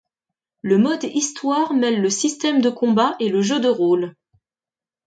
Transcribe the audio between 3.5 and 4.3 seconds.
de rôle.